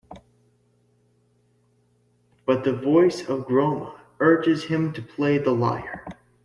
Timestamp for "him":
4.63-4.93